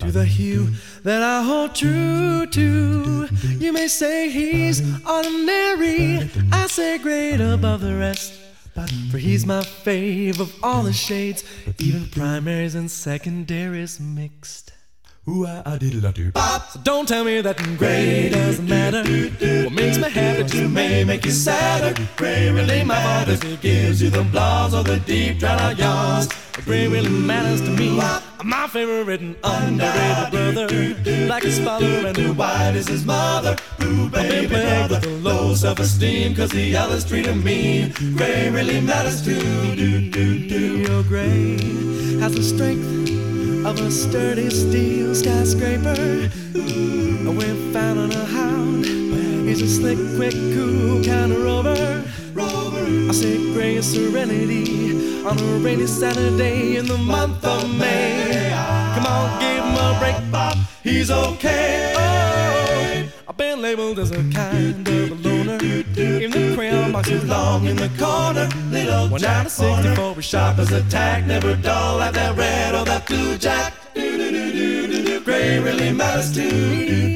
to 0.00 0.10
the 0.10 0.24
hue 0.24 0.68
that 1.02 1.22
I 1.22 1.42
hold 1.42 1.74
true 1.74 2.46
to. 2.46 3.28
You 3.58 3.72
may 3.72 3.88
say 3.88 4.30
he's 4.30 4.80
ordinary, 5.06 6.30
I 6.52 6.66
say 6.66 6.98
great 6.98 7.40
above 7.40 7.80
the 7.80 7.94
rest. 7.94 8.34
For 9.10 9.18
he's 9.18 9.44
my 9.44 9.60
fave 9.60 10.40
of 10.40 10.54
all 10.62 10.82
the 10.82 10.92
shades, 10.92 11.44
even 11.78 12.06
primaries 12.06 12.74
and 12.74 12.90
secondaries 12.90 14.00
mixed. 14.00 14.72
Ooh, 15.30 15.46
I, 15.46 15.62
I 15.64 15.78
did 15.78 15.94
it, 15.94 16.04
I 16.04 16.10
do. 16.10 16.32
So 16.34 16.80
don't 16.82 17.06
tell 17.06 17.22
me 17.22 17.40
that 17.40 17.56
gray 17.78 18.30
doesn't 18.30 18.68
matter. 18.68 19.02
What 19.64 19.72
makes 19.72 19.96
me 19.96 20.10
happy 20.10 20.42
just 20.42 20.70
may 20.70 21.04
make 21.04 21.24
you 21.24 21.30
sadder. 21.30 21.94
Gray 22.16 22.50
really 22.50 22.82
matters. 22.82 23.40
It 23.44 23.60
gives 23.60 24.02
you 24.02 24.10
the 24.10 24.24
blahs 24.24 24.72
or 24.72 24.82
the 24.82 24.98
deep 24.98 25.38
dry 25.38 25.72
yawns. 25.72 26.28
Gray 26.64 26.88
really 26.88 27.08
matters 27.08 27.60
to 27.60 27.70
me. 27.70 28.00
I'm 28.00 28.48
my 28.48 28.66
favorite 28.66 29.20
and 29.20 29.36
underrated 29.44 30.30
brother. 30.32 31.26
Like 31.28 31.44
his 31.44 31.60
father 31.60 32.08
and 32.08 32.16
the 32.16 32.32
white 32.34 32.72
is 32.74 32.88
his 32.88 33.04
mother. 33.04 33.56
Ooh, 33.84 34.08
baby, 34.08 34.48
brother. 34.48 34.98
With 35.00 35.22
low 35.22 35.54
self-esteem 35.54 36.34
cause 36.34 36.50
the 36.50 36.76
others 36.76 37.04
treat 37.04 37.26
him 37.26 37.44
mean. 37.44 37.92
Gray 38.16 38.50
really 38.50 38.80
matters 38.80 39.24
too. 39.24 39.38
Do, 39.76 40.10
do, 40.10 40.48
do. 40.48 40.78
Your 40.78 41.04
gray 41.04 41.56
has 42.18 42.34
the 42.34 42.42
strength 42.42 43.09
of 43.66 43.78
a 43.80 43.90
sturdy 43.90 44.48
steel 44.48 45.14
skyscraper. 45.14 46.30
Ooh, 46.56 47.30
we're 47.30 47.72
found 47.72 47.98
on 47.98 48.10
a 48.10 48.24
hound. 48.24 48.86
He's 49.46 49.60
a 49.60 49.68
slick, 49.68 49.98
quick, 50.16 50.32
cool 50.32 51.02
kind 51.04 51.32
of 51.32 51.42
rover. 51.42 52.04
Rover. 52.32 52.86
I 53.08 53.12
say 53.12 53.36
gray 53.52 53.80
serenity 53.82 55.24
on 55.24 55.38
a 55.38 55.58
rainy 55.58 55.86
Saturday 55.86 56.76
in 56.76 56.86
the 56.86 56.96
month 56.96 57.44
of 57.44 57.68
May. 57.76 58.50
Come 58.94 59.06
on, 59.06 59.40
give 59.40 59.64
him 59.64 59.76
a 59.76 59.96
break, 60.00 60.32
Bob. 60.32 60.56
He's 60.82 61.10
okay. 61.10 61.94
Oh, 61.96 62.29
I've 63.30 63.36
been 63.36 63.62
labeled 63.62 64.00
as 64.00 64.10
a 64.10 64.24
kind 64.32 64.88
of 64.88 65.12
a 65.12 65.14
loner. 65.14 65.62
Even 65.62 66.32
the 66.32 66.52
crayon 66.56 66.90
box 66.90 67.08
is 67.10 67.24
long 67.28 67.64
in 67.64 67.76
the 67.76 67.88
corner. 67.96 68.48
Little 68.72 69.06
one 69.08 69.24
out 69.24 69.46
of 69.46 69.52
64 69.52 70.14
was 70.14 70.24
sharp 70.24 70.58
as 70.58 70.72
a 70.72 70.82
tack, 70.90 71.24
never 71.26 71.54
dull 71.54 71.98
like 71.98 72.14
that 72.14 72.36
red 72.36 72.74
or 72.74 72.84
that 72.86 73.06
blue 73.06 73.38
jack. 73.38 73.72
Gray 73.94 75.60
really 75.60 75.92
matters 75.92 76.34
too. 76.34 77.10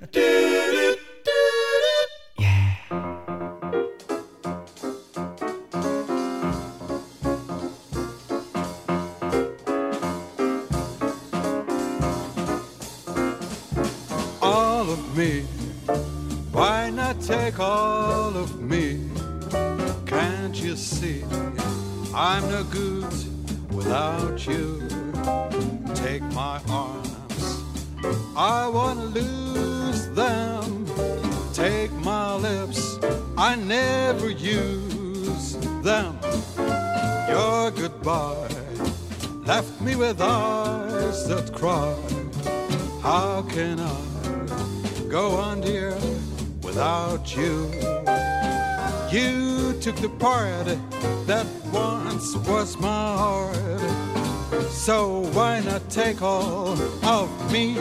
Do, 0.00 0.06
do, 0.12 0.83
That 50.24 51.46
once 51.70 52.34
was 52.48 52.78
my 52.78 52.88
heart. 52.88 53.80
So 54.70 55.26
why 55.34 55.60
not 55.60 55.90
take 55.90 56.22
all 56.22 56.72
of 57.04 57.52
me 57.52 57.76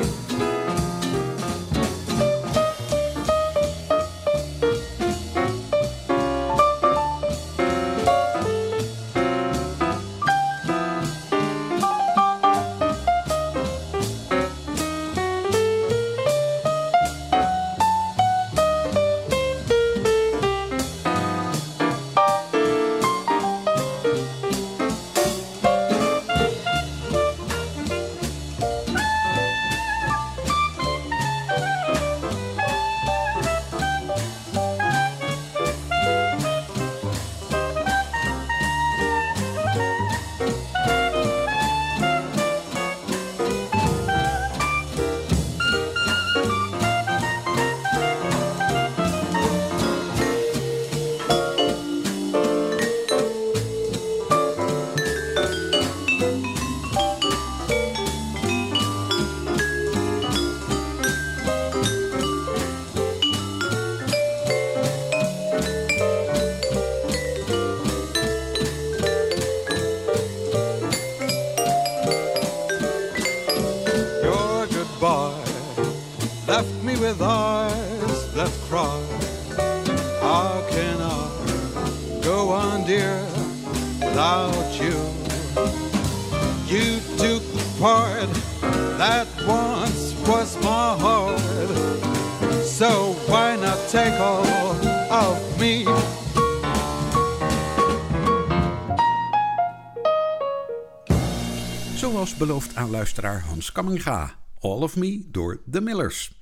aan 102.83 102.89
luisteraar 102.89 103.41
Hans 103.41 103.71
Kamminga. 103.71 104.35
All 104.59 104.81
of 104.81 104.95
Me 104.95 105.25
door 105.31 105.61
The 105.71 105.81
Millers. 105.81 106.41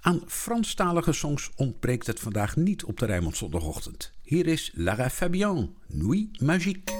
Aan 0.00 0.22
Franstalige 0.26 1.12
songs 1.12 1.50
ontbreekt 1.56 2.06
het 2.06 2.20
vandaag 2.20 2.56
niet 2.56 2.84
op 2.84 2.98
de 2.98 3.06
Rijnmond 3.06 3.36
zondagochtend. 3.36 4.12
Hier 4.22 4.46
is 4.46 4.70
Lara 4.74 5.10
Fabian, 5.10 5.74
Nuit 5.86 6.40
Magique. 6.40 6.98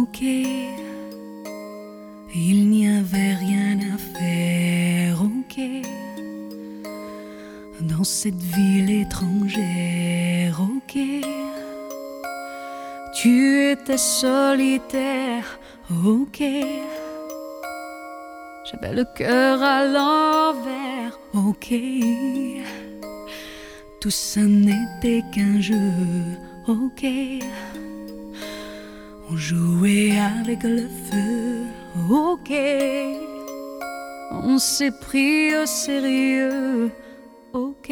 Ok, 0.00 0.20
il 2.34 2.68
n'y 2.68 2.88
avait 2.88 3.38
rien 3.38 3.80
à 3.92 3.98
faire, 3.98 5.20
ok, 5.22 5.96
dans 7.98 8.04
cette 8.04 8.40
ville 8.40 8.90
étrangère, 8.90 10.60
ok. 10.60 11.00
Tu 13.12 13.70
étais 13.72 13.98
solitaire, 13.98 15.58
ok. 16.06 16.40
J'avais 18.70 18.94
le 18.94 19.04
cœur 19.16 19.60
à 19.64 19.84
l'envers, 19.84 21.18
ok. 21.34 21.74
Tout 24.00 24.10
ça 24.10 24.42
n'était 24.42 25.24
qu'un 25.34 25.60
jeu, 25.60 25.92
ok. 26.68 27.04
On 29.28 29.36
jouait 29.36 30.20
avec 30.20 30.62
le 30.62 30.86
feu, 31.10 31.64
ok. 32.08 32.52
On 34.30 34.58
s'est 34.58 34.92
pris 35.00 35.56
au 35.56 35.66
sérieux, 35.66 36.92
ok. 37.52 37.88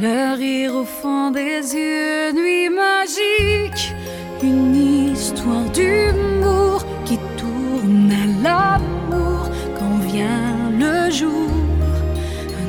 Le 0.00 0.36
rire 0.36 0.74
au 0.74 0.84
fond 0.84 1.30
des 1.30 1.74
yeux, 1.74 2.32
nuit 2.32 2.70
magique, 2.70 3.94
une 4.42 5.10
histoire 5.12 5.68
d'humour 5.74 6.84
qui 7.04 7.18
tourne 7.36 8.12
à 8.12 8.26
l'amour 8.42 9.50
quand 9.78 9.98
vient 10.06 10.70
le 10.70 11.10
jour. 11.10 11.50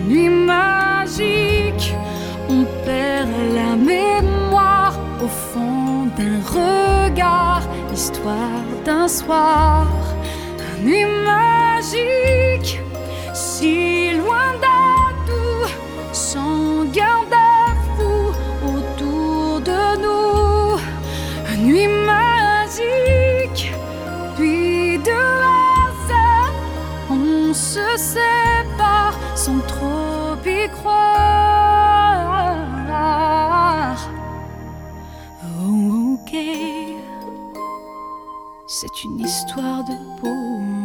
Nuit 0.07 0.29
magique, 0.29 1.93
on 2.49 2.65
perd 2.85 3.29
la 3.53 3.75
mémoire 3.75 4.99
au 5.23 5.27
fond 5.27 6.07
d'un 6.17 6.39
regard, 6.45 7.61
histoire 7.93 8.63
d'un 8.83 9.07
soir. 9.07 9.87
Nuit 10.83 11.05
magique, 11.25 12.79
si 13.33 13.88
loin 14.39 14.53
d'atout, 14.63 15.65
sans 16.13 16.85
garde-fou 16.85 18.33
autour 18.65 19.61
de 19.61 19.97
nous. 20.03 20.79
Nuit 21.65 21.87
magique, 21.87 23.73
puis 24.37 24.97
de 24.99 25.11
hasard, 25.11 26.53
on 27.09 27.53
se 27.53 27.97
sépare 27.97 29.13
sans 29.35 29.59
trop 29.67 30.37
y 30.45 30.69
croire. 30.69 31.09
Oh, 35.43 36.13
ok, 36.13 36.33
c'est 38.67 39.03
une 39.03 39.19
histoire 39.19 39.83
de 39.83 39.95
peau. 40.21 40.78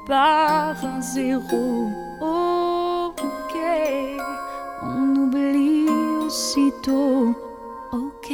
Repart 0.00 0.84
à 0.84 1.00
zéro. 1.00 1.90
Ok, 2.20 3.56
on 4.82 5.16
oublie 5.16 5.86
aussitôt. 6.24 7.34
Ok, 7.92 8.32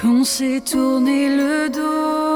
qu'on 0.00 0.24
s'est 0.24 0.60
tourné 0.60 1.36
le 1.36 1.68
dos. 1.70 2.29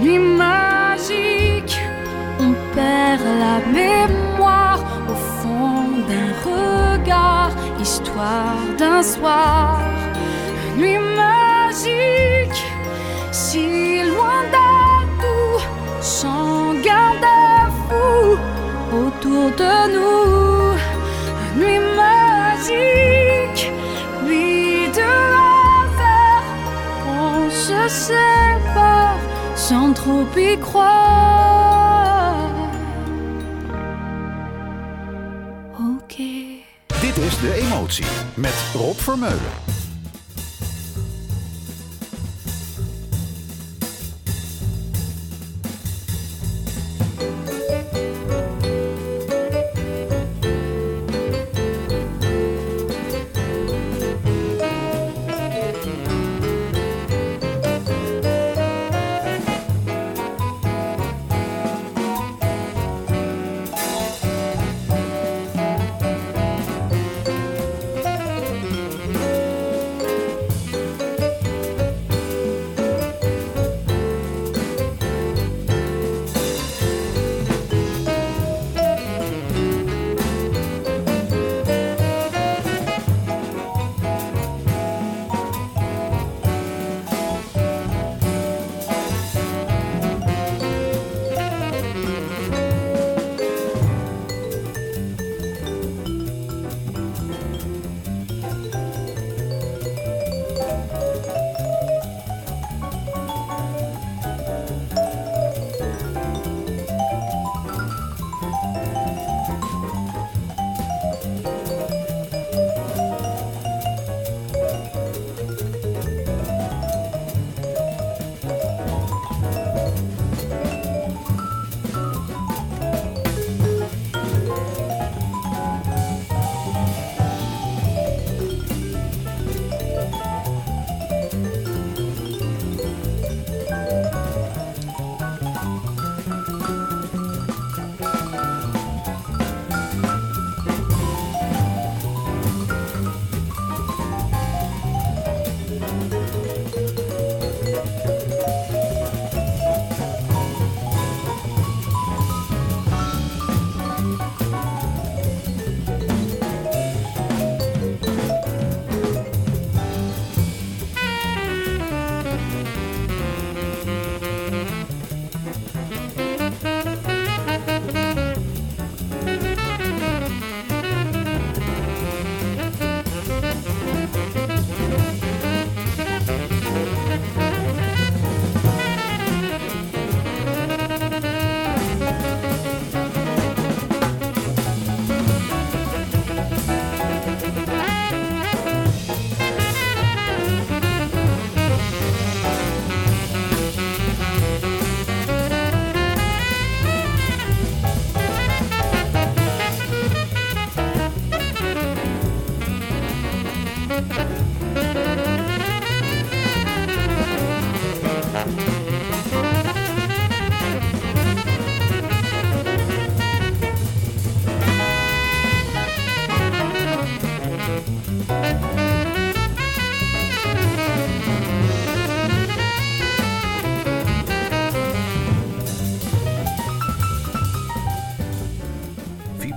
Nuit 0.00 0.18
magique, 0.18 1.78
on 2.38 2.54
perd 2.74 3.20
la 3.44 3.58
mémoire 3.70 4.80
au 5.10 5.14
fond 5.14 5.84
d'un 6.08 6.32
regard, 6.48 7.50
histoire 7.78 8.56
d'un 8.78 9.02
soir. 9.02 9.78
Nuit 10.78 10.98
magique, 10.98 12.64
si 13.30 14.02
loin 14.04 14.40
d'atout, 14.54 15.62
sans 16.00 16.72
garde-fou 16.82 18.38
autour 18.90 19.50
de 19.50 19.74
nous. 19.94 20.49
Trop 30.02 30.36
y 30.36 30.56
croire. 30.58 32.48
Ok. 35.78 36.16
Dit 37.00 37.16
is 37.16 37.40
De 37.40 37.52
Emotie 37.54 38.04
met 38.34 38.54
Rob 38.74 38.96
Vermeulen. 38.96 39.69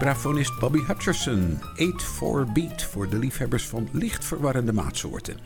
vibrafonist 0.03 0.59
Bobby 0.59 0.79
Hutcherson. 0.87 1.59
8-4 2.47 2.51
beat 2.53 2.83
voor 2.83 3.09
de 3.09 3.17
liefhebbers 3.17 3.67
van 3.67 3.87
licht 3.91 4.25
verwarrende 4.25 4.73
maatsoorten. 4.73 5.37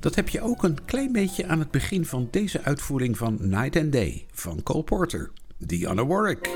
Dat 0.00 0.14
heb 0.14 0.28
je 0.28 0.40
ook 0.40 0.62
een 0.62 0.84
klein 0.84 1.12
beetje 1.12 1.46
aan 1.46 1.58
het 1.58 1.70
begin 1.70 2.06
van 2.06 2.28
deze 2.30 2.62
uitvoering 2.62 3.16
van 3.16 3.38
Night 3.40 3.76
and 3.76 3.92
Day 3.92 4.26
van 4.32 4.62
Cole 4.62 4.82
Porter, 4.82 5.30
Diana 5.58 6.06
Warwick. 6.06 6.50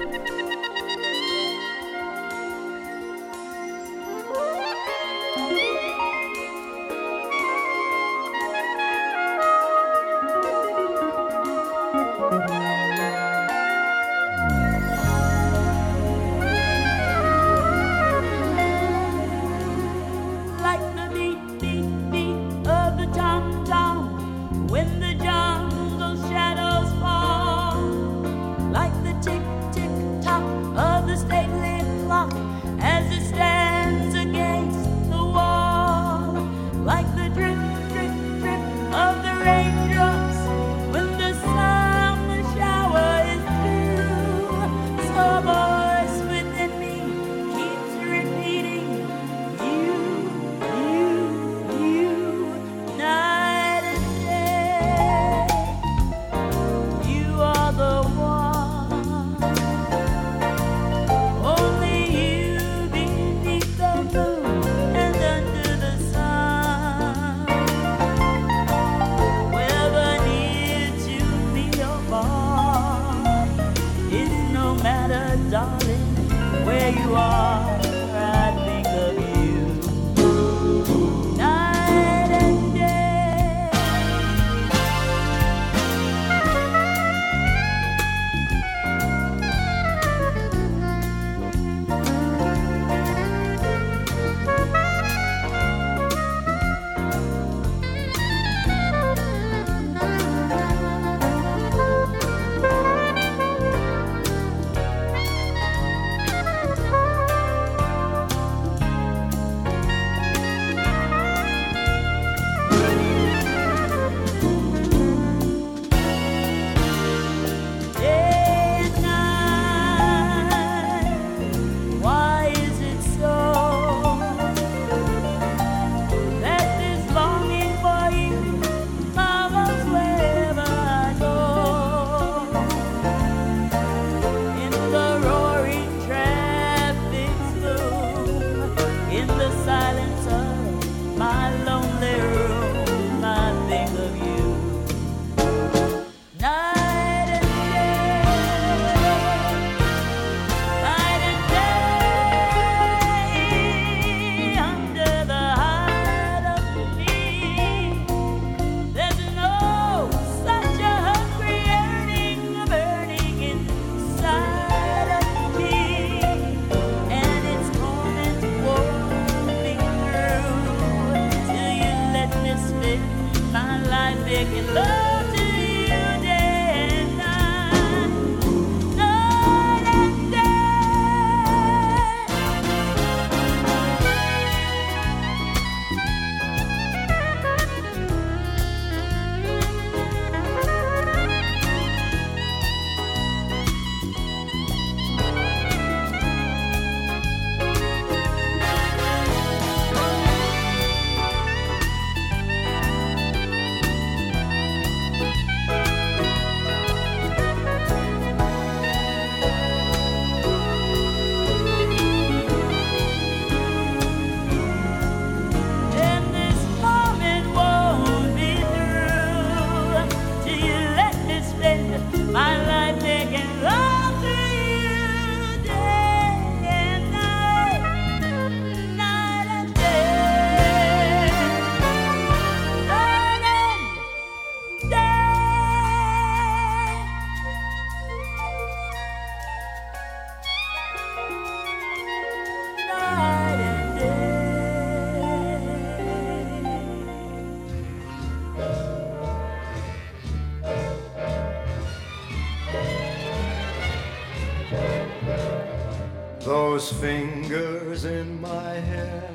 those 256.77 256.93
fingers 256.93 258.05
in 258.05 258.39
my 258.39 258.75
hair, 258.75 259.31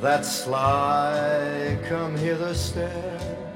that 0.00 0.24
sly 0.24 1.76
come 1.88 2.16
hither 2.16 2.54
stare, 2.54 3.48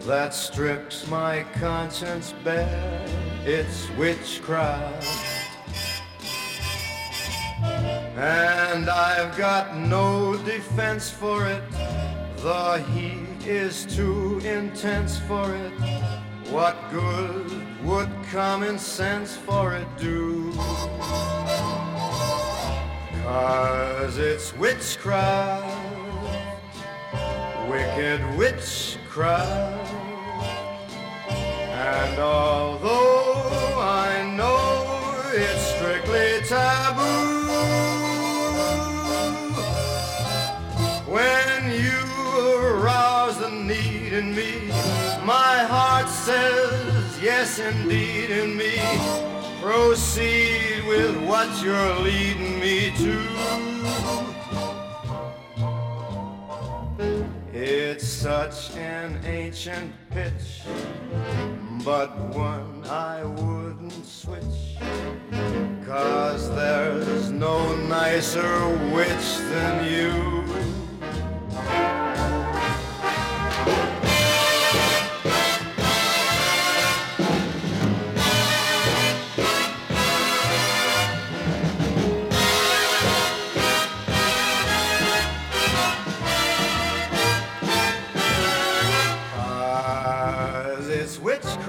that 0.00 0.34
strips 0.34 1.08
my 1.08 1.42
conscience 1.54 2.34
bare, 2.44 3.06
it's 3.46 3.88
witchcraft. 3.96 5.08
And 8.18 8.90
I've 8.90 9.34
got 9.38 9.78
no 9.78 10.36
defense 10.44 11.08
for 11.08 11.46
it, 11.46 11.62
the 12.42 12.84
heat 12.92 13.46
is 13.46 13.86
too 13.86 14.40
intense 14.40 15.18
for 15.20 15.54
it. 15.54 15.72
What 16.50 16.76
good 16.90 17.82
would 17.82 18.10
common 18.30 18.78
sense 18.78 19.34
for 19.34 19.72
it 19.72 19.88
do? 19.96 20.52
Cause 23.30 24.18
it's 24.18 24.52
witchcraft, 24.56 25.64
wicked 27.68 28.20
witchcraft. 28.36 29.92
And 31.28 32.18
although 32.18 33.78
I 33.78 34.34
know 34.36 35.22
it's 35.32 35.62
strictly 35.76 36.40
taboo, 36.48 37.46
when 41.06 41.70
you 41.70 42.02
arouse 42.66 43.38
the 43.38 43.50
need 43.50 44.12
in 44.12 44.34
me, 44.34 44.66
my 45.24 45.58
heart 45.70 46.08
says 46.08 47.22
yes 47.22 47.60
indeed 47.60 48.30
in 48.30 48.56
me. 48.56 49.29
Proceed 49.60 50.84
with 50.86 51.16
what 51.26 51.48
you're 51.62 51.98
leading 52.00 52.58
me 52.58 52.92
to. 52.96 53.30
It's 57.52 58.08
such 58.08 58.74
an 58.76 59.20
ancient 59.26 59.92
pitch, 60.10 60.62
but 61.84 62.18
one 62.34 62.84
I 62.86 63.22
wouldn't 63.22 64.06
switch. 64.06 64.78
Cause 65.84 66.48
there's 66.54 67.30
no 67.30 67.76
nicer 67.86 68.68
witch 68.94 69.36
than 69.50 69.84
you. 69.92 70.40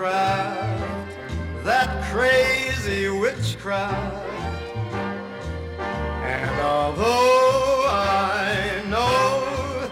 Witchcraft, 0.01 1.63
that 1.63 2.03
crazy 2.11 3.07
witchcraft. 3.09 4.25
And 5.77 6.61
although 6.61 7.85
I 7.87 8.81
know 8.89 9.87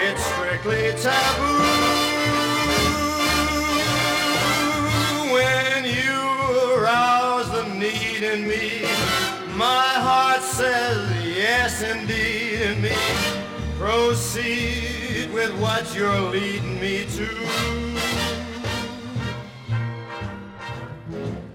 it's 0.00 0.24
strictly 0.24 0.92
taboo, 1.02 1.60
when 5.34 5.84
you 5.84 6.80
arouse 6.80 7.50
the 7.50 7.68
need 7.74 8.22
in 8.22 8.48
me, 8.48 8.88
my 9.56 9.92
heart 10.00 10.40
says 10.40 11.26
yes 11.26 11.82
indeed 11.82 12.62
in 12.62 12.80
me. 12.80 12.96
Proceed 13.78 15.30
with 15.34 15.52
what 15.60 15.94
you're 15.94 16.20
leading 16.30 16.80
me 16.80 17.04
to. 17.16 17.89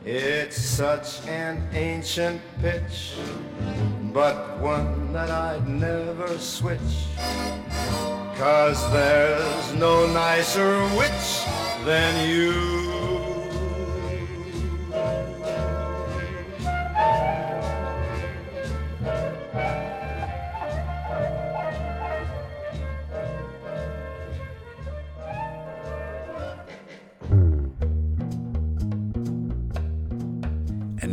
It's 0.08 0.62
such 0.62 1.28
an 1.28 1.68
ancient 1.74 2.39
pitch, 2.62 3.14
but 4.14 4.60
one 4.60 5.12
that 5.14 5.32
I'd 5.32 5.68
never 5.68 6.38
switch. 6.38 7.08
Cause 8.38 8.91
there's 8.91 9.74
no 9.74 10.06
nicer 10.14 10.84
witch 10.95 11.41
than 11.86 12.30
you. 12.30 12.84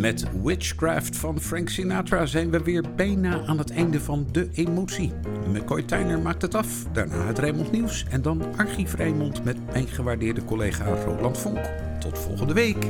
Met 0.03 0.25
Witchcraft 0.43 1.17
van 1.17 1.41
Frank 1.41 1.69
Sinatra 1.69 2.27
zijn 2.27 2.51
we 2.51 2.63
weer 2.63 2.85
bijna 2.97 3.45
aan 3.47 3.59
het 3.59 3.71
einde 3.71 4.01
van 4.01 4.27
de 4.33 4.49
emotie. 4.55 5.13
McCoy 5.49 5.83
Tyner 5.83 6.19
maakt 6.19 6.43
het 6.43 6.55
af, 6.55 6.87
daarna 6.93 7.27
het 7.27 7.39
Rijnmond 7.39 7.73
Nieuws 7.73 8.05
en 8.11 8.23
dan 8.23 8.43
Archief 8.57 8.95
Rijnmond 8.95 9.45
met 9.45 9.57
mijn 9.73 9.87
gewaardeerde 9.87 10.45
collega 10.45 10.85
Roland 10.85 11.39
Vonk. 11.39 11.71
Tot 12.01 12.19
volgende 12.19 12.55
week. 12.55 12.87